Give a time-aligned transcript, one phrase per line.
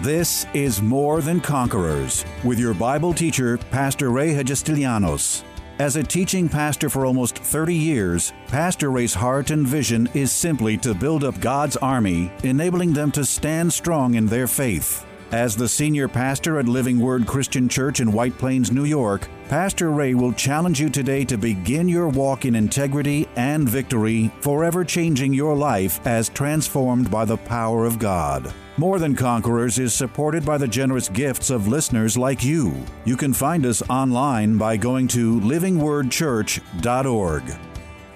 [0.00, 5.42] This is More Than Conquerors with your Bible teacher, Pastor Ray Hagestilianos.
[5.80, 10.76] As a teaching pastor for almost 30 years, Pastor Ray's heart and vision is simply
[10.78, 15.04] to build up God's army, enabling them to stand strong in their faith.
[15.32, 19.90] As the senior pastor at Living Word Christian Church in White Plains, New York, Pastor
[19.90, 25.34] Ray will challenge you today to begin your walk in integrity and victory, forever changing
[25.34, 28.54] your life as transformed by the power of God.
[28.78, 32.72] More Than Conquerors is supported by the generous gifts of listeners like you.
[33.04, 37.42] You can find us online by going to livingwordchurch.org.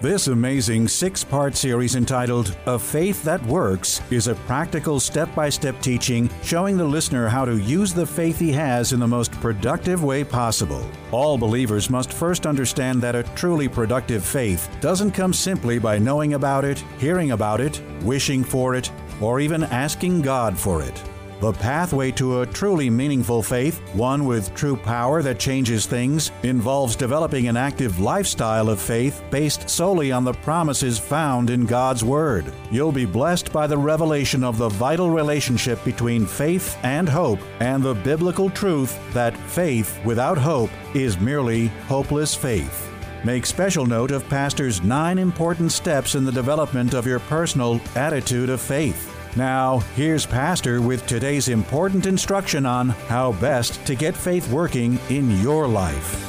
[0.00, 5.48] This amazing six part series entitled A Faith That Works is a practical step by
[5.48, 9.32] step teaching showing the listener how to use the faith he has in the most
[9.40, 10.88] productive way possible.
[11.10, 16.34] All believers must first understand that a truly productive faith doesn't come simply by knowing
[16.34, 18.90] about it, hearing about it, wishing for it,
[19.22, 21.02] or even asking God for it.
[21.42, 26.94] The pathway to a truly meaningful faith, one with true power that changes things, involves
[26.94, 32.44] developing an active lifestyle of faith based solely on the promises found in God's Word.
[32.70, 37.82] You'll be blessed by the revelation of the vital relationship between faith and hope and
[37.82, 42.88] the biblical truth that faith without hope is merely hopeless faith.
[43.24, 48.48] Make special note of Pastor's nine important steps in the development of your personal attitude
[48.48, 49.11] of faith.
[49.34, 55.40] Now, here's Pastor with today's important instruction on how best to get faith working in
[55.40, 56.22] your life.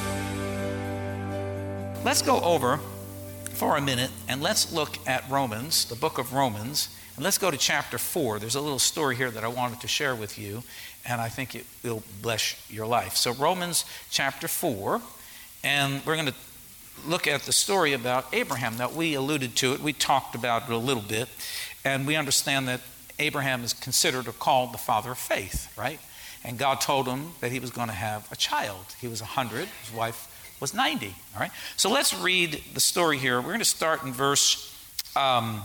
[2.05, 2.77] Let's go over
[3.49, 7.51] for a minute and let's look at Romans, the book of Romans, and let's go
[7.51, 8.39] to chapter 4.
[8.39, 10.63] There's a little story here that I wanted to share with you,
[11.05, 13.17] and I think it will bless your life.
[13.17, 15.01] So, Romans chapter 4,
[15.61, 16.35] and we're going to
[17.05, 18.77] look at the story about Abraham.
[18.77, 21.27] Now, we alluded to it, we talked about it a little bit,
[21.83, 22.79] and we understand that
[23.19, 25.99] Abraham is considered or called the father of faith, right?
[26.43, 28.85] And God told him that he was going to have a child.
[28.99, 31.51] He was 100, his wife was 90, all right?
[31.77, 33.37] So let's read the story here.
[33.39, 34.75] We're going to start in verse,
[35.15, 35.61] um,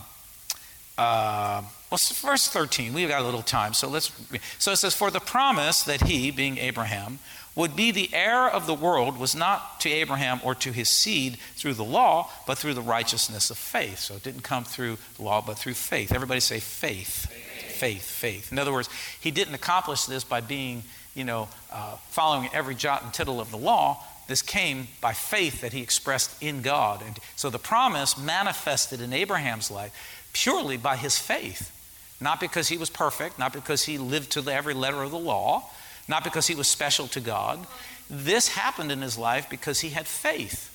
[0.96, 2.92] uh, well, verse 13.
[2.92, 4.12] We've got a little time, so let's.
[4.58, 7.18] So it says, For the promise that he, being Abraham,
[7.58, 11.38] would be the heir of the world was not to Abraham or to his seed
[11.56, 13.98] through the law, but through the righteousness of faith.
[13.98, 16.12] So it didn't come through the law, but through faith.
[16.12, 17.26] Everybody say faith.
[17.26, 18.02] Faith, faith.
[18.04, 18.52] faith.
[18.52, 18.88] In other words,
[19.20, 20.84] he didn't accomplish this by being,
[21.16, 24.04] you know, uh, following every jot and tittle of the law.
[24.28, 27.02] This came by faith that he expressed in God.
[27.04, 31.74] And so the promise manifested in Abraham's life purely by his faith.
[32.20, 35.68] Not because he was perfect, not because he lived to every letter of the law,
[36.08, 37.66] not because he was special to God.
[38.10, 40.74] This happened in his life because he had faith.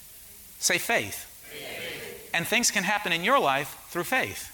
[0.60, 1.26] Say faith.
[1.50, 2.32] faith.
[2.34, 4.50] And things can happen in your life through faith.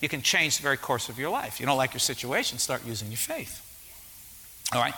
[0.00, 1.60] You can change the very course of your life.
[1.60, 3.66] You don't like your situation, start using your faith.
[4.72, 4.94] All right.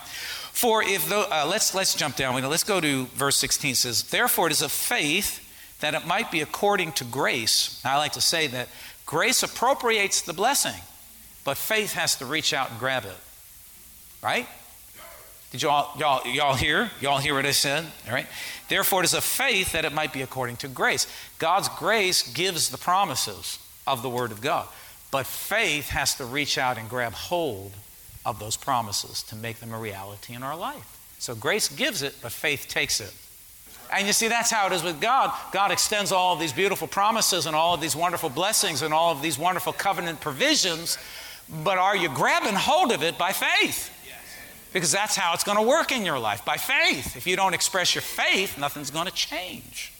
[0.53, 2.41] For if though, uh, let's let's jump down.
[2.43, 3.73] Let's go to verse 16.
[3.73, 5.41] It says, "Therefore it is of faith
[5.81, 8.69] that it might be according to grace." I like to say that
[9.07, 10.81] grace appropriates the blessing,
[11.43, 13.17] but faith has to reach out and grab it.
[14.23, 14.47] Right?
[15.53, 16.91] Did y'all, y'all, y'all hear?
[17.03, 17.85] Y'all hear what I said?
[18.07, 18.27] All right.
[18.69, 21.07] Therefore, it is a faith that it might be according to grace.
[21.39, 24.67] God's grace gives the promises of the Word of God,
[25.11, 27.73] but faith has to reach out and grab hold
[28.25, 30.99] of those promises to make them a reality in our life.
[31.19, 33.13] So grace gives it, but faith takes it.
[33.93, 35.39] And you see, that's how it is with God.
[35.53, 39.13] God extends all of these beautiful promises and all of these wonderful blessings and all
[39.13, 40.97] of these wonderful covenant provisions,
[41.63, 43.91] but are you grabbing hold of it by faith?
[44.73, 47.17] Because that's how it's going to work in your life by faith.
[47.17, 49.93] If you don't express your faith, nothing's going to change.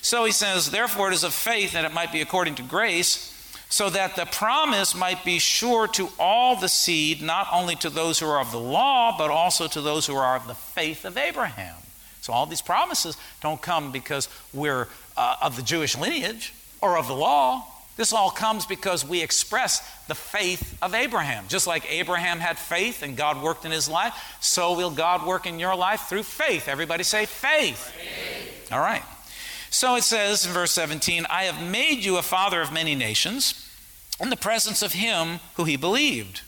[0.00, 3.34] So he says, Therefore, it is of faith that it might be according to grace,
[3.68, 8.18] so that the promise might be sure to all the seed, not only to those
[8.18, 11.16] who are of the law, but also to those who are of the faith of
[11.16, 11.76] Abraham.
[12.20, 17.06] So all these promises don't come because we're uh, of the Jewish lineage or of
[17.06, 17.66] the law.
[17.98, 21.46] This all comes because we express the faith of Abraham.
[21.48, 25.46] Just like Abraham had faith and God worked in his life, so will God work
[25.46, 26.68] in your life through faith.
[26.68, 27.90] Everybody say faith.
[27.90, 28.72] faith.
[28.72, 29.02] All right.
[29.70, 33.68] So it says in verse 17, I have made you a father of many nations
[34.20, 36.42] in the presence of him who he believed.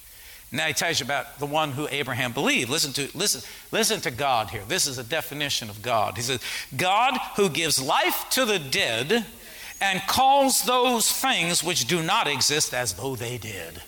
[0.52, 2.70] Now he tells you about the one who Abraham believed.
[2.70, 3.43] Listen to, listen,
[3.73, 4.62] listen to God here.
[4.69, 6.17] This is a definition of God.
[6.17, 6.41] He says,
[6.76, 9.26] God who gives life to the dead
[9.81, 13.81] and calls those things which do not exist as though they did.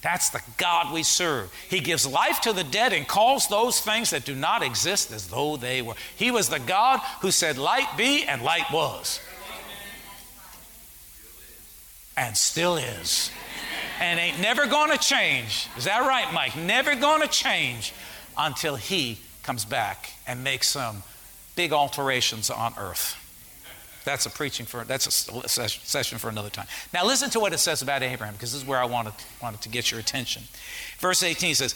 [0.00, 1.52] That's the God we serve.
[1.68, 5.26] He gives life to the dead and calls those things that do not exist as
[5.26, 5.94] though they were.
[6.16, 9.20] He was the God who said, Light be, and light was.
[12.16, 13.30] And still is.
[14.00, 15.66] and ain't never going to change.
[15.76, 16.56] Is that right, Mike?
[16.56, 17.92] Never going to change
[18.36, 21.02] until he comes back and makes some
[21.56, 23.16] big alterations on earth.
[24.04, 26.66] That's a preaching for that's a session for another time.
[26.92, 29.60] Now listen to what it says about Abraham because this is where I wanted wanted
[29.62, 30.44] to get your attention.
[30.98, 31.74] Verse 18 says,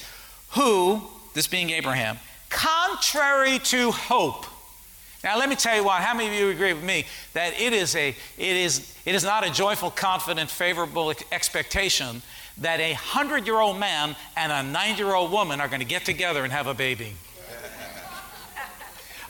[0.53, 1.03] "Who,
[1.35, 4.47] this being Abraham, contrary to hope."
[5.25, 6.01] Now let me tell you why.
[6.01, 9.25] How many of you agree with me that it is a it is it is
[9.25, 12.23] not a joyful, confident, favorable expectation
[12.59, 15.87] that a hundred year old man and a 90 year old woman are going to
[15.87, 17.15] get together and have a baby.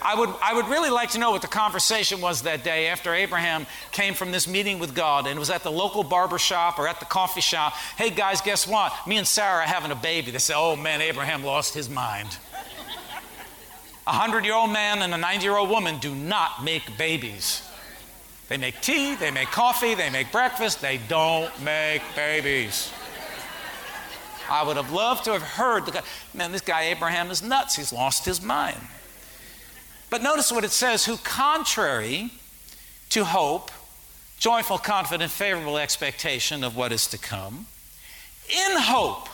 [0.04, 3.14] I would, I would really like to know what the conversation was that day after
[3.14, 6.88] Abraham came from this meeting with God and was at the local barber shop or
[6.88, 7.74] at the coffee shop.
[7.96, 8.92] Hey guys, guess what?
[9.06, 10.32] Me and Sarah are having a baby.
[10.32, 12.36] They say, oh man, Abraham lost his mind.
[14.06, 17.62] A hundred year old man and a 90 year old woman do not make babies.
[18.48, 22.92] They make tea, they make coffee, they make breakfast, they don't make babies.
[24.50, 26.02] I would have loved to have heard the guy,
[26.34, 27.76] man, this guy Abraham is nuts.
[27.76, 28.80] He's lost his mind.
[30.12, 32.28] But notice what it says who, contrary
[33.08, 33.70] to hope,
[34.38, 37.64] joyful, confident, favorable expectation of what is to come,
[38.50, 39.30] in hope,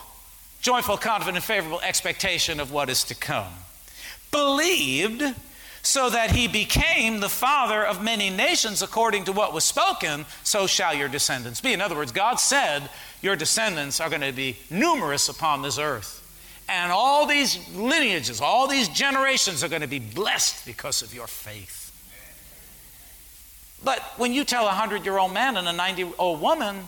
[0.61, 3.51] joyful, confident, favorable expectation of what is to come,
[4.31, 5.21] believed
[5.81, 10.65] so that he became the father of many nations according to what was spoken, so
[10.65, 11.73] shall your descendants be.
[11.73, 12.89] In other words, God said,
[13.21, 16.19] Your descendants are going to be numerous upon this earth.
[16.69, 21.25] And all these lineages, all these generations are going to be blessed because of your
[21.25, 21.91] faith.
[23.83, 26.85] But when you tell a 100 year old man and a 90 year old woman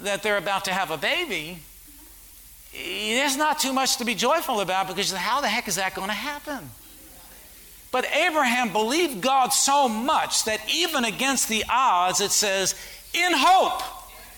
[0.00, 1.58] that they're about to have a baby,
[2.72, 6.08] there's not too much to be joyful about because how the heck is that going
[6.08, 6.70] to happen?
[7.90, 12.74] But Abraham believed God so much that even against the odds, it says,
[13.14, 13.82] in hope,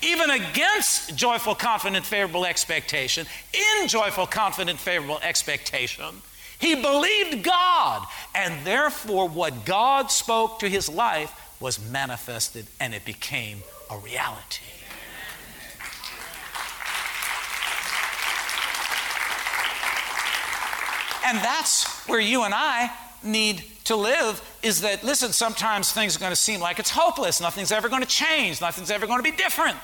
[0.03, 6.23] even against joyful, confident, favorable expectation, in joyful, confident, favorable expectation,
[6.59, 8.07] he believed God.
[8.35, 14.63] And therefore, what God spoke to his life was manifested and it became a reality.
[21.25, 22.91] And that's where you and I
[23.23, 27.41] need to live is that, listen, sometimes things are going to seem like it's hopeless.
[27.41, 28.61] Nothing's ever going to change.
[28.61, 29.77] Nothing's ever going to be different.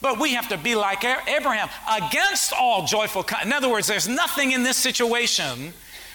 [0.00, 3.24] But we have to be like Abraham against all joyful.
[3.42, 5.72] In other words, there's nothing in this situation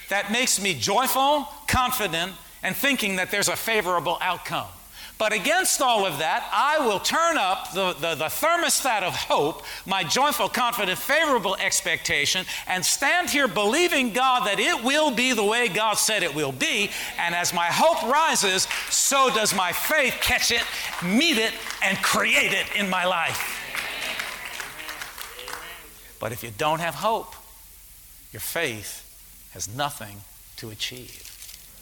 [0.10, 2.34] that makes me joyful, confident,
[2.64, 4.68] and thinking that there's a favorable outcome.
[5.18, 9.64] But against all of that, I will turn up the, the, the, thermostat of hope,
[9.86, 15.44] my joyful, confident, favorable expectation, and stand here believing God that it will be the
[15.44, 16.92] way God said it will be.
[17.18, 20.64] And as my hope rises, so does my faith catch it,
[21.04, 21.54] meet it,
[21.84, 23.56] and create it in my life.
[26.20, 27.34] But if you don't have hope,
[28.32, 29.04] your faith
[29.54, 30.18] has nothing
[30.58, 31.24] to achieve.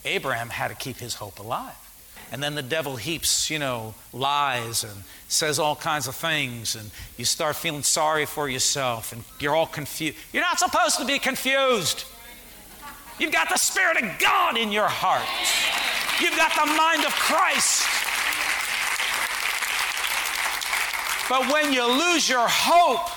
[0.04, 1.85] Abraham had to keep his hope alive.
[2.32, 6.90] And then the devil heaps, you know, lies and says all kinds of things, and
[7.16, 10.16] you start feeling sorry for yourself, and you're all confused.
[10.32, 12.04] You're not supposed to be confused.
[13.18, 15.26] You've got the Spirit of God in your heart,
[16.20, 17.86] you've got the mind of Christ.
[21.28, 23.08] But when you lose your hope,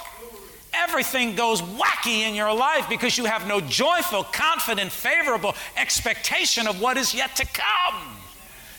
[0.73, 6.81] everything goes wacky in your life because you have no joyful, confident, favorable expectation of
[6.81, 8.18] what is yet to come.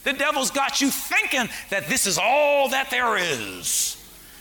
[0.04, 3.96] The devil's got you thinking that this is all that there is,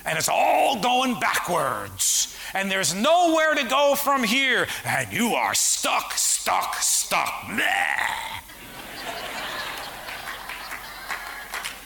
[0.06, 5.54] and it's all going backwards, and there's nowhere to go from here, and you are
[5.54, 7.50] stuck, stuck, stuck.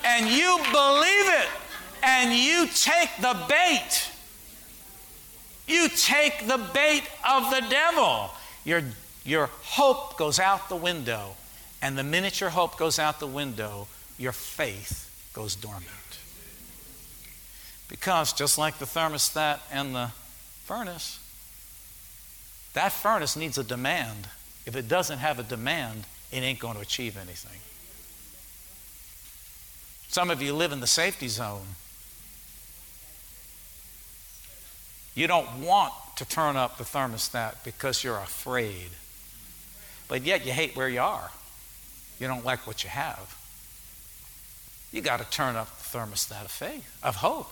[0.06, 1.48] and you believe it,
[2.04, 4.10] and you take the bait
[5.68, 8.32] you take the bait of the devil.
[8.66, 8.82] Your,
[9.24, 11.36] your hope goes out the window.
[11.84, 15.90] And the minute your hope goes out the window, your faith goes dormant.
[17.90, 20.12] Because just like the thermostat and the
[20.64, 21.20] furnace,
[22.74, 24.30] that furnace needs a demand.
[24.66, 27.60] If it doesn't have a demand, it ain't going to achieve anything.
[30.08, 31.68] Some of you live in the safety zone.
[35.16, 38.92] You don't want to turn up the thermostat because you're afraid.
[40.08, 41.30] But yet you hate where you are.
[42.20, 43.38] You don't like what you have.
[44.92, 47.50] You got to turn up the thermostat of faith, of hope,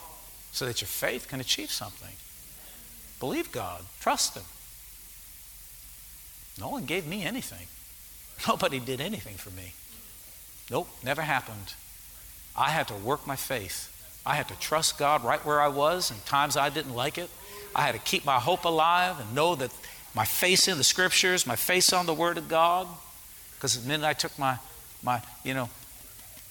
[0.51, 2.15] so that your faith can achieve something.
[3.19, 4.43] Believe God, trust Him.
[6.59, 7.67] No one gave me anything.
[8.47, 9.73] Nobody did anything for me.
[10.69, 11.73] Nope, never happened.
[12.55, 13.91] I had to work my faith
[14.25, 17.29] I had to trust God right where I was, and times I didn't like it.
[17.75, 19.71] I had to keep my hope alive and know that
[20.13, 22.87] my face in the scriptures, my face on the Word of God.
[23.61, 24.57] Because the minute I took my,
[25.03, 25.69] my, you know,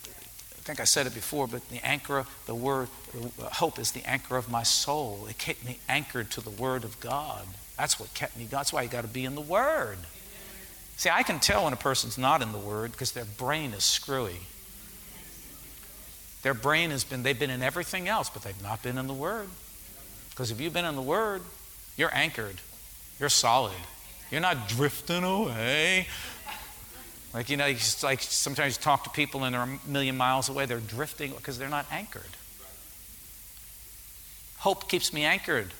[0.05, 4.09] I think I said it before, but the anchor the Word, uh, hope is the
[4.09, 5.27] anchor of my soul.
[5.29, 7.49] It kept me anchored to the Word of God.
[7.77, 8.45] That's what kept me.
[8.45, 9.99] That's why you got to be in the Word.
[10.99, 13.83] See, I can tell when a person's not in the Word because their brain is
[13.83, 14.39] screwy.
[16.43, 19.15] Their brain has been, they've been in everything else, but they've not been in the
[19.15, 19.49] Word.
[20.31, 21.43] Because if you've been in the Word,
[21.97, 22.61] you're anchored,
[23.19, 23.75] you're solid.
[24.31, 26.07] You're not drifting away.
[27.33, 30.17] Like, you know, you just, like sometimes you talk to people and they're a million
[30.17, 32.23] miles away, they're drifting because they're not anchored.
[34.59, 35.73] Hope keeps me anchored.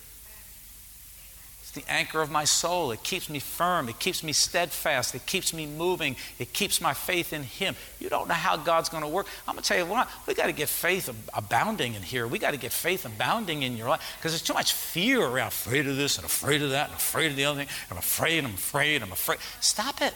[1.61, 2.91] It's the anchor of my soul.
[2.91, 3.89] It keeps me firm.
[3.89, 5.13] It keeps me steadfast.
[5.13, 6.15] It keeps me moving.
[6.39, 7.75] It keeps my faith in Him.
[7.99, 9.27] You don't know how God's going to work.
[9.47, 12.27] I'm going to tell you what, we got to get faith abounding in here.
[12.27, 15.47] We got to get faith abounding in your life because there's too much fear around
[15.47, 17.69] afraid of this and afraid of that and afraid of the other thing.
[17.91, 19.39] I'm afraid, I'm afraid, I'm afraid.
[19.59, 20.13] Stop it.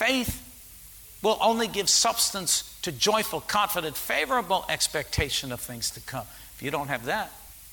[0.00, 6.24] Faith will only give substance to joyful, confident, favorable expectation of things to come.
[6.54, 7.30] If you don't have that,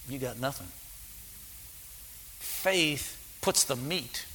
[0.10, 0.68] you got nothing.
[2.40, 4.26] Faith puts the meat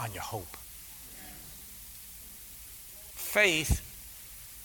[0.00, 0.56] on your hope.
[3.16, 3.82] Faith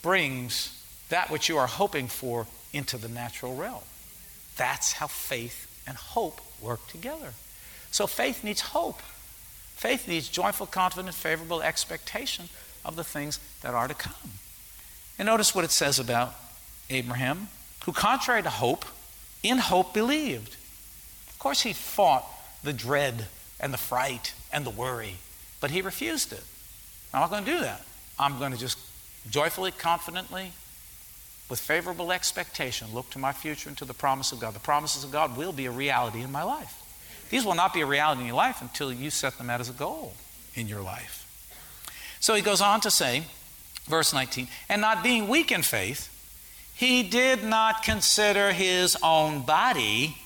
[0.01, 3.83] brings that which you are hoping for into the natural realm.
[4.55, 7.33] That's how faith and hope work together.
[7.91, 9.01] So faith needs hope.
[9.77, 12.49] Faith needs joyful, confident, favorable expectation
[12.83, 14.31] of the things that are to come.
[15.19, 16.33] And notice what it says about
[16.89, 17.49] Abraham,
[17.85, 18.85] who, contrary to hope,
[19.43, 20.55] in hope believed.
[21.29, 22.25] Of course, he fought
[22.63, 23.27] the dread
[23.59, 25.17] and the fright and the worry,
[25.61, 26.43] but he refused it.
[27.13, 27.83] I'm not going to do that.
[28.17, 28.79] I'm going to just
[29.29, 30.53] joyfully, confidently,
[31.49, 34.55] with favorable expectation, look to my future and to the promise of God.
[34.55, 36.81] The promises of God will be a reality in my life.
[37.29, 39.69] These will not be a reality in your life until you set them out as
[39.69, 40.13] a goal
[40.55, 41.25] in your life.
[42.19, 43.23] So he goes on to say,
[43.85, 46.13] verse 19, and not being weak in faith,
[46.73, 50.17] he did not consider his own body,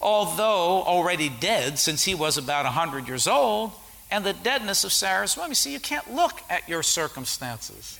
[0.00, 3.72] although already dead since he was about 100 years old,
[4.10, 5.48] and the deadness of Sarah's womb.
[5.48, 7.98] You see, you can't look at your circumstances.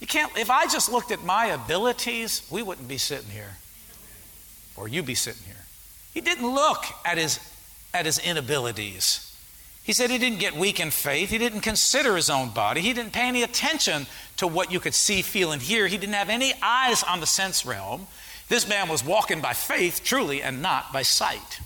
[0.00, 3.56] You can't, if I just looked at my abilities, we wouldn't be sitting here,
[4.74, 5.61] or you'd be sitting here.
[6.12, 7.38] He didn't look at his,
[7.94, 9.28] at his inabilities.
[9.82, 11.30] He said he didn't get weak in faith.
[11.30, 12.80] He didn't consider his own body.
[12.80, 15.88] He didn't pay any attention to what you could see, feel, and hear.
[15.88, 18.06] He didn't have any eyes on the sense realm.
[18.48, 21.60] This man was walking by faith, truly, and not by sight.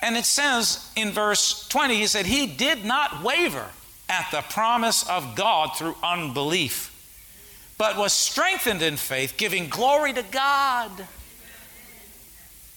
[0.00, 3.66] And it says in verse 20, he said, He did not waver
[4.08, 6.94] at the promise of God through unbelief,
[7.78, 10.90] but was strengthened in faith, giving glory to God.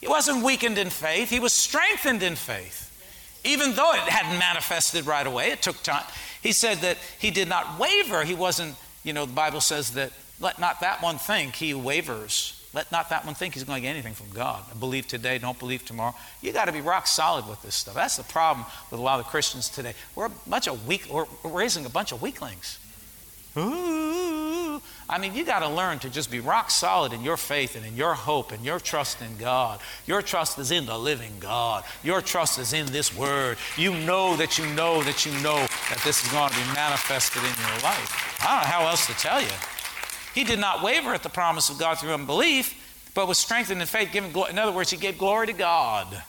[0.02, 2.82] He wasn't weakened in faith, he was strengthened in faith
[3.44, 6.04] even though it hadn't manifested right away, it took time.
[6.42, 8.24] He said that he did not waver.
[8.24, 12.58] He wasn't, you know, the Bible says that let not that one think he wavers.
[12.74, 14.62] Let not that one think he's going to get anything from God.
[14.80, 16.14] Believe today, don't believe tomorrow.
[16.40, 17.94] You got to be rock solid with this stuff.
[17.94, 19.92] That's the problem with a lot of Christians today.
[20.14, 22.78] We're a bunch of weak, we're raising a bunch of weaklings.
[23.58, 24.11] Ooh.
[25.12, 27.84] I mean, you got to learn to just be rock solid in your faith and
[27.84, 29.78] in your hope and your trust in God.
[30.06, 31.84] Your trust is in the living God.
[32.02, 33.58] Your trust is in this word.
[33.76, 37.42] You know that you know that you know that this is going to be manifested
[37.42, 38.40] in your life.
[38.40, 39.52] I don't know how else to tell you.
[40.34, 43.86] He did not waver at the promise of God through unbelief, but was strengthened in
[43.86, 46.22] faith, giving In other words, he gave glory to God.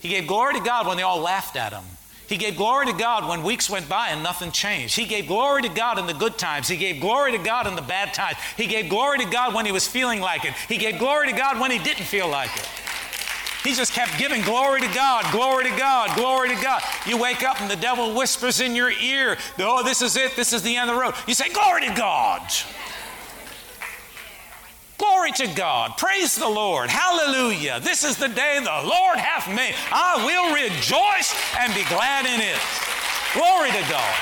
[0.00, 1.84] He gave glory to God when they all laughed at him.
[2.28, 4.96] He gave glory to God when weeks went by and nothing changed.
[4.96, 6.66] He gave glory to God in the good times.
[6.66, 8.36] He gave glory to God in the bad times.
[8.56, 10.52] He gave glory to God when he was feeling like it.
[10.68, 12.68] He gave glory to God when he didn't feel like it.
[13.62, 16.82] He just kept giving glory to God, glory to God, glory to God.
[17.04, 20.52] You wake up and the devil whispers in your ear, Oh, this is it, this
[20.52, 21.14] is the end of the road.
[21.26, 22.42] You say, Glory to God.
[24.98, 25.96] Glory to God.
[25.98, 26.88] Praise the Lord.
[26.88, 27.80] Hallelujah.
[27.80, 29.74] This is the day the Lord hath made.
[29.92, 32.58] I will rejoice and be glad in it.
[33.34, 34.16] Glory to God.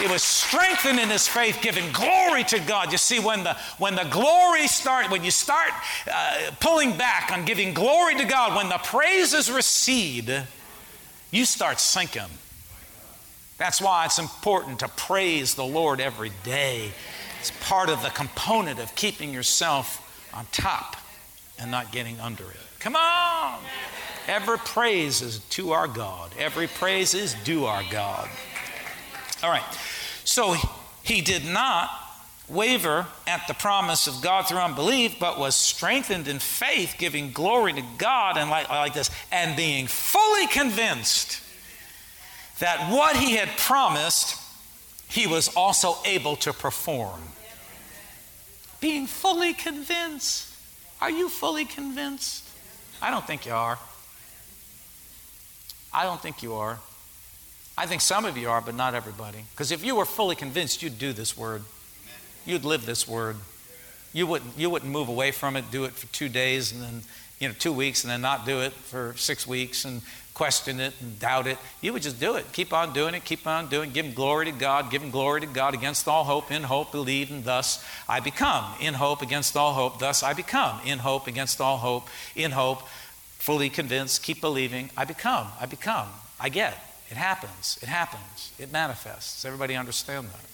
[0.00, 2.92] It was strengthened in his faith, giving glory to God.
[2.92, 5.70] You see, when the when the glory start, when you start
[6.12, 10.44] uh, pulling back on giving glory to God, when the praises recede,
[11.30, 12.22] you start sinking.
[13.58, 16.90] That's why it's important to praise the Lord every day
[17.42, 20.94] it's part of the component of keeping yourself on top
[21.58, 22.56] and not getting under it.
[22.78, 23.58] Come on!
[24.28, 26.30] Every praise is to our God.
[26.38, 28.28] Every praise is due our God.
[29.42, 29.64] All right.
[30.22, 30.54] So
[31.02, 31.90] he did not
[32.48, 37.72] waver at the promise of God through unbelief, but was strengthened in faith, giving glory
[37.72, 41.40] to God, and like, like this, and being fully convinced
[42.60, 44.38] that what he had promised,
[45.12, 47.20] he was also able to perform.
[48.80, 50.48] Being fully convinced.
[51.02, 52.48] Are you fully convinced?
[53.02, 53.78] I don't think you are.
[55.92, 56.78] I don't think you are.
[57.76, 59.44] I think some of you are, but not everybody.
[59.52, 61.62] Because if you were fully convinced, you'd do this word.
[62.46, 63.36] You'd live this word.
[64.14, 67.02] You wouldn't, you wouldn't move away from it, do it for two days and then,
[67.38, 70.00] you know, two weeks and then not do it for six weeks and
[70.34, 71.58] question it and doubt it.
[71.80, 72.50] You would just do it.
[72.52, 73.94] Keep on doing it, keep on doing it.
[73.94, 76.92] Give him glory to God, give him glory to God against all hope, in hope,
[76.92, 78.64] believe, and thus I become.
[78.80, 80.80] In hope, against all hope, thus I become.
[80.84, 82.82] In hope, against all hope, in hope,
[83.38, 86.08] fully convinced, keep believing, I become, I become,
[86.40, 86.74] I get.
[87.10, 89.44] It happens, it happens, it manifests.
[89.44, 90.44] Everybody understand that?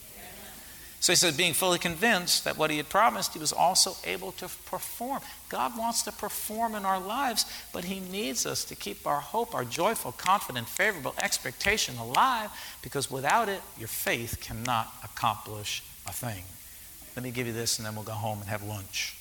[1.00, 4.32] So he said, being fully convinced that what he had promised, he was also able
[4.32, 5.20] to perform.
[5.48, 9.54] God wants to perform in our lives, but he needs us to keep our hope,
[9.54, 12.50] our joyful, confident, favorable expectation alive,
[12.82, 16.42] because without it, your faith cannot accomplish a thing.
[17.14, 19.16] Let me give you this, and then we'll go home and have lunch.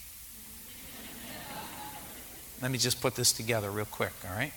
[2.59, 4.53] Let me just put this together real quick, all right?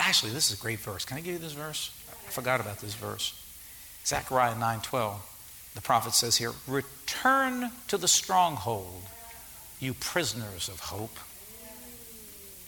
[0.00, 1.04] Actually, this is a great verse.
[1.04, 1.92] Can I give you this verse?
[2.10, 3.40] I forgot about this verse.
[4.06, 5.20] Zechariah 9:12.
[5.74, 9.02] The prophet says here, "Return to the stronghold,
[9.80, 11.18] you prisoners of hope.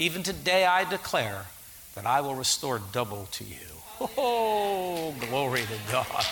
[0.00, 1.47] Even today I declare
[1.95, 3.83] that I will restore double to you."
[4.16, 6.26] Oh, glory to God.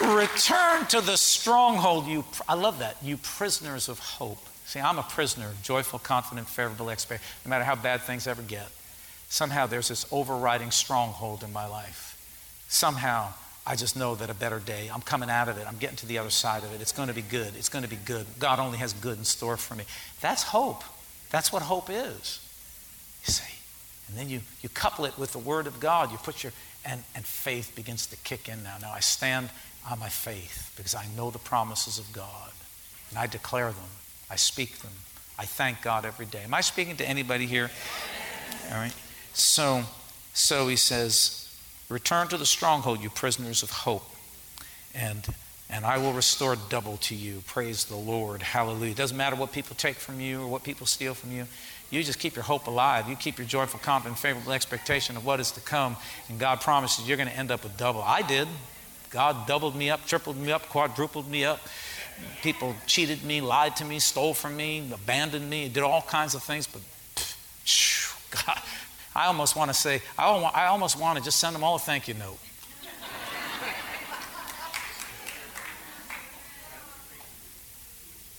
[0.00, 3.02] Return to the stronghold, you I love that.
[3.02, 4.38] You prisoners of hope.
[4.66, 7.24] See, I'm a prisoner, joyful, confident, favorable expect.
[7.44, 8.68] No matter how bad things ever get,
[9.28, 12.15] somehow there's this overriding stronghold in my life
[12.68, 13.32] somehow
[13.66, 16.06] I just know that a better day, I'm coming out of it, I'm getting to
[16.06, 16.80] the other side of it.
[16.80, 17.52] It's going to be good.
[17.56, 18.24] It's going to be good.
[18.38, 19.84] God only has good in store for me.
[20.20, 20.84] That's hope.
[21.30, 22.40] That's what hope is.
[23.26, 23.54] You see?
[24.08, 26.12] And then you, you couple it with the Word of God.
[26.12, 26.52] You put your,
[26.84, 28.76] and, and faith begins to kick in now.
[28.80, 29.50] Now I stand
[29.90, 32.52] on my faith because I know the promises of God.
[33.10, 33.90] And I declare them,
[34.30, 34.92] I speak them.
[35.38, 36.42] I thank God every day.
[36.44, 37.70] Am I speaking to anybody here?
[38.70, 38.94] All right.
[39.32, 39.82] So,
[40.32, 41.45] so he says,
[41.88, 44.04] Return to the stronghold, you prisoners of hope,
[44.94, 45.26] and,
[45.70, 47.42] and I will restore double to you.
[47.46, 48.42] Praise the Lord.
[48.42, 48.90] Hallelujah.
[48.90, 51.46] It doesn't matter what people take from you or what people steal from you.
[51.90, 53.08] You just keep your hope alive.
[53.08, 55.96] You keep your joyful, confident, favorable expectation of what is to come,
[56.28, 58.02] and God promises you're going to end up with double.
[58.02, 58.48] I did.
[59.10, 61.60] God doubled me up, tripled me up, quadrupled me up.
[62.42, 66.42] People cheated me, lied to me, stole from me, abandoned me, did all kinds of
[66.42, 66.82] things, but
[68.30, 68.60] God,
[69.16, 72.06] I almost want to say, I almost want to just send them all a thank
[72.06, 72.38] you note.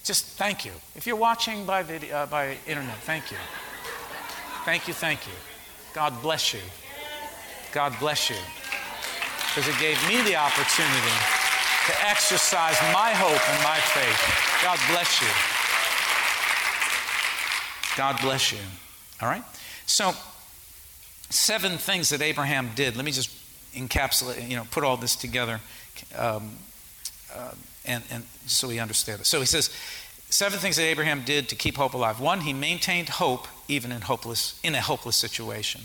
[0.03, 0.71] just thank you.
[0.95, 3.37] If you're watching by, video, uh, by internet, thank you.
[4.65, 5.33] Thank you, thank you.
[5.93, 6.61] God bless you.
[7.73, 8.37] God bless you.
[9.49, 11.17] Because it gave me the opportunity
[11.87, 14.61] to exercise my hope and my faith.
[14.63, 15.27] God bless you.
[17.97, 18.59] God bless you.
[19.21, 19.43] All right?
[19.87, 20.13] So,
[21.29, 22.95] seven things that Abraham did.
[22.95, 23.29] Let me just
[23.73, 25.59] encapsulate, you know, put all this together,
[26.15, 26.57] um,
[27.33, 27.51] uh,
[27.85, 29.25] and, and so we understand it.
[29.25, 29.69] So he says,
[30.29, 32.19] seven things that Abraham did to keep hope alive.
[32.19, 35.81] One, he maintained hope even in hopeless in a hopeless situation.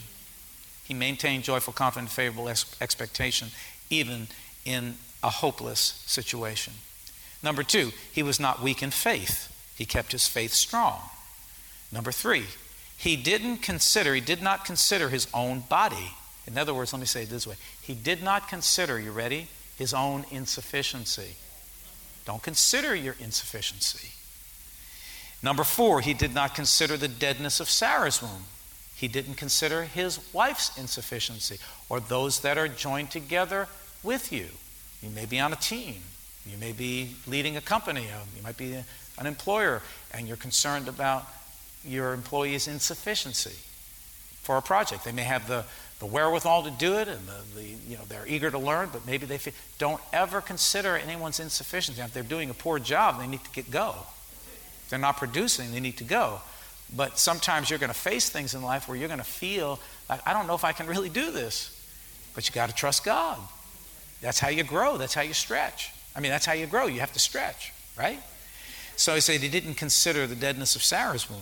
[0.85, 3.49] He maintained joyful, confident, favorable ex- expectation
[3.91, 4.29] even
[4.65, 6.75] in a hopeless situation.
[7.43, 9.49] Number two, he was not weak in faith.
[9.77, 11.01] He kept his faith strong.
[11.91, 12.45] Number three,
[13.03, 16.15] he didn't consider, he did not consider his own body.
[16.47, 19.49] In other words, let me say it this way He did not consider, you ready,
[19.77, 21.35] his own insufficiency.
[22.25, 24.11] Don't consider your insufficiency.
[25.43, 28.45] Number four, he did not consider the deadness of Sarah's womb.
[28.95, 33.67] He didn't consider his wife's insufficiency or those that are joined together
[34.05, 34.47] with you.
[35.03, 36.03] You may be on a team.
[36.47, 38.07] You may be leading a company.
[38.37, 38.75] You might be
[39.19, 41.27] an employer, and you're concerned about
[41.85, 43.57] your employee's insufficiency
[44.43, 45.05] for a project.
[45.05, 45.65] They may have the,
[45.99, 49.07] the wherewithal to do it and the, the, you know, they're eager to learn, but
[49.07, 52.01] maybe they feel, don't ever consider anyone's insufficiency.
[52.01, 53.95] If they're doing a poor job, they need to get go.
[54.85, 56.41] If they're not producing, they need to go.
[56.95, 59.79] But sometimes you're going to face things in life where you're going to feel
[60.11, 61.79] like, I don't know if I can really do this.
[62.35, 63.39] But you got to trust God.
[64.21, 64.97] That's how you grow.
[64.97, 65.91] That's how you stretch.
[66.15, 66.87] I mean, that's how you grow.
[66.87, 68.21] You have to stretch, right?
[68.97, 71.41] So he said he didn't consider the deadness of Sarah's womb.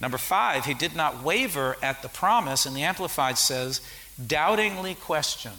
[0.00, 3.80] Number five, he did not waver at the promise, and the Amplified says,
[4.24, 5.52] doubtingly question.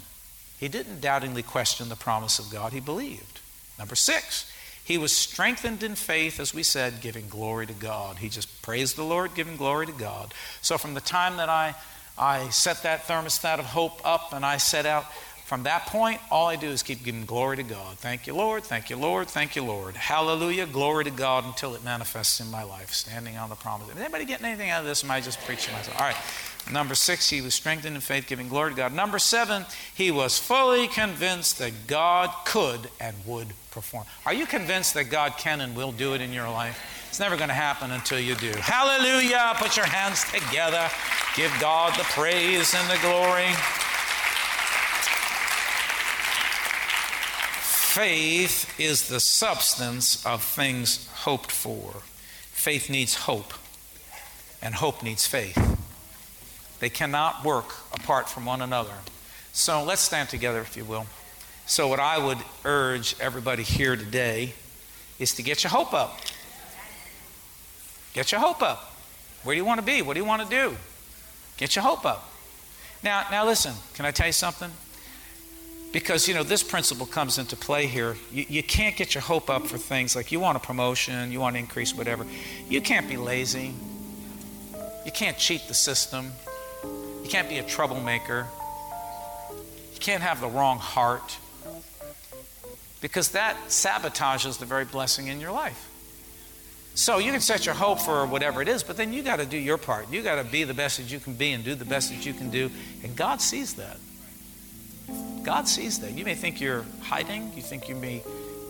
[0.60, 3.40] He didn't doubtingly question the promise of God, he believed.
[3.78, 4.52] Number six,
[4.84, 8.18] he was strengthened in faith, as we said, giving glory to God.
[8.20, 10.34] He just praised the Lord, giving glory to God.
[10.62, 11.76] So from the time that I,
[12.18, 15.06] I set that thermostat of hope up and I set out,
[15.46, 18.00] from that point, all I do is keep giving glory to God.
[18.00, 18.64] Thank you, Lord.
[18.64, 19.28] Thank you, Lord.
[19.28, 19.96] Thank you, Lord.
[19.96, 20.66] Hallelujah.
[20.66, 23.88] Glory to God until it manifests in my life, standing on the promise.
[23.90, 25.04] Is anybody getting anything out of this?
[25.04, 26.02] Am I just preaching myself?
[26.02, 26.16] All right.
[26.74, 28.92] Number six, he was strengthened in faith, giving glory to God.
[28.92, 34.06] Number seven, he was fully convinced that God could and would perform.
[34.26, 37.06] Are you convinced that God can and will do it in your life?
[37.10, 38.52] It's never going to happen until you do.
[38.58, 39.54] Hallelujah.
[39.58, 40.90] Put your hands together.
[41.36, 43.54] Give God the praise and the glory.
[47.96, 52.02] Faith is the substance of things hoped for.
[52.52, 53.54] Faith needs hope,
[54.62, 55.58] and hope needs faith.
[56.82, 58.96] They cannot work apart from one another.
[59.54, 61.06] So let's stand together, if you will.
[61.68, 64.52] So, what I would urge everybody here today
[65.18, 66.20] is to get your hope up.
[68.14, 68.94] Get your hope up.
[69.46, 70.02] Where do you want to be?
[70.02, 70.76] What do you want to do?
[71.56, 72.30] Get your hope up.
[73.02, 74.72] Now, now listen, can I tell you something?
[75.92, 78.18] Because, you know, this principle comes into play here.
[78.32, 81.40] You, you can't get your hope up for things like you want a promotion, you
[81.40, 82.26] want to increase whatever.
[82.68, 83.74] You can't be lazy.
[85.06, 86.32] You can't cheat the system.
[86.84, 88.48] You can't be a troublemaker.
[89.94, 91.38] You can't have the wrong heart
[93.06, 95.92] because that sabotages the very blessing in your life.
[96.96, 99.46] So you can set your hope for whatever it is, but then you got to
[99.46, 100.10] do your part.
[100.12, 102.26] You got to be the best that you can be and do the best that
[102.26, 102.72] you can do.
[103.04, 103.98] And God sees that.
[105.46, 106.12] God sees that.
[106.12, 108.24] You may think you're hiding, you think you may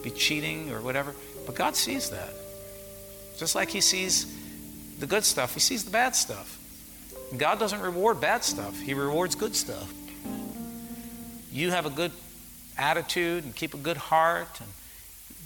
[0.04, 2.34] be cheating or whatever, but God sees that.
[3.38, 4.28] Just like He sees
[5.00, 6.60] the good stuff, He sees the bad stuff.
[7.38, 9.92] God doesn't reward bad stuff, He rewards good stuff.
[11.52, 12.12] You have a good
[12.78, 14.70] attitude and keep a good heart and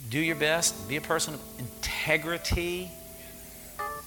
[0.09, 2.89] do your best, and be a person of integrity,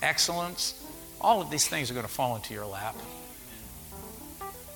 [0.02, 0.84] excellence.
[1.20, 2.96] All of these things are going to fall into your lap.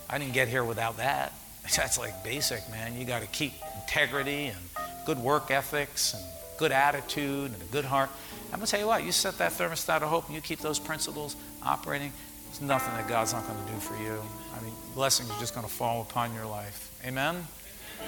[0.08, 1.32] I didn't get here without that.
[1.76, 2.98] That's like basic, man.
[2.98, 4.58] You got to keep integrity and
[5.04, 6.22] good work ethics and
[6.58, 8.10] good attitude and a good heart.
[8.52, 10.60] I'm going to tell you what, you set that thermostat of hope and you keep
[10.60, 12.12] those principles operating,
[12.46, 14.22] there's nothing that God's not going to do for you.
[14.56, 16.90] I mean, blessings are just going to fall upon your life.
[17.04, 17.44] Amen?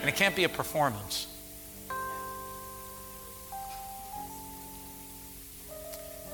[0.01, 1.27] And it can't be a performance.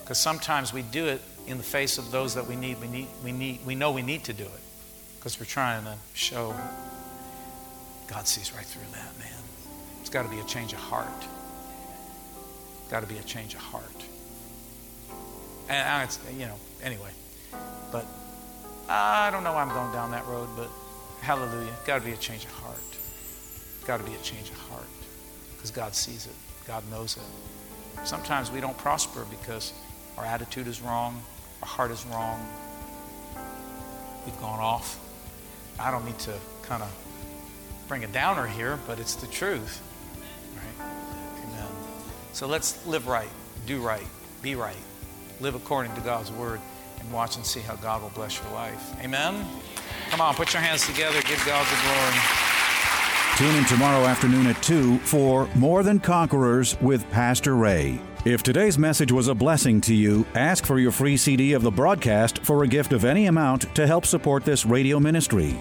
[0.03, 2.79] Because sometimes we do it in the face of those that we need.
[2.81, 4.51] We, need, we, need, we know we need to do it
[5.17, 6.55] because we're trying to show
[8.15, 9.43] God sees right through that, man.
[10.01, 11.09] It's got to be a change of heart.
[12.89, 14.05] Got to be a change of heart.
[15.69, 17.11] And it's, you know, anyway.
[17.91, 18.07] But
[18.89, 20.71] I don't know why I'm going down that road, but
[21.23, 21.73] hallelujah.
[21.87, 22.79] Got to be a change of heart.
[23.85, 24.87] Got to be a change of heart
[25.57, 26.37] because God sees it,
[26.69, 28.07] God knows it.
[28.07, 29.73] Sometimes we don't prosper because
[30.17, 31.21] our attitude is wrong,
[31.63, 32.47] our heart is wrong,
[34.25, 35.01] we've gone off.
[35.81, 36.95] I don't need to kind of
[37.89, 39.83] bring a downer here, but it's the truth.
[40.57, 40.87] Right?
[41.49, 41.69] Amen.
[42.33, 43.29] So let's live right,
[43.67, 44.07] do right,
[44.43, 44.77] be right,
[45.41, 46.61] live according to God's word
[47.01, 48.95] and watch and see how God will bless your life.
[49.03, 49.47] Amen?
[50.11, 51.21] Come on, put your hands together.
[51.23, 52.45] Give God the glory.
[53.37, 58.01] Tune in tomorrow afternoon at 2 for More Than Conquerors with Pastor Ray.
[58.25, 61.71] If today's message was a blessing to you, ask for your free CD of the
[61.71, 65.61] broadcast for a gift of any amount to help support this radio ministry.